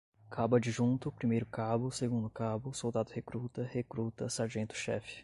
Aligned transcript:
Cabo-Adjunto, 0.31 1.11
Primeiro-Cabo, 1.11 1.91
Segundo-Cabo, 1.91 2.73
Soldado-Recruta, 2.73 3.61
Recruta, 3.71 4.27
Sargento-Chefe 4.29 5.19